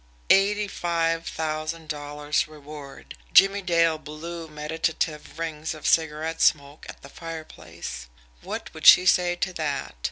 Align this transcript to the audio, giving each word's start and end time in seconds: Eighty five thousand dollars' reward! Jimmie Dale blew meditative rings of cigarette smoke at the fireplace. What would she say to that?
Eighty 0.31 0.67
five 0.67 1.27
thousand 1.27 1.87
dollars' 1.87 2.47
reward! 2.47 3.15
Jimmie 3.33 3.61
Dale 3.61 3.99
blew 3.99 4.47
meditative 4.47 5.37
rings 5.37 5.75
of 5.75 5.85
cigarette 5.85 6.41
smoke 6.41 6.87
at 6.89 7.03
the 7.03 7.07
fireplace. 7.07 8.07
What 8.41 8.73
would 8.73 8.87
she 8.87 9.05
say 9.05 9.35
to 9.35 9.53
that? 9.53 9.93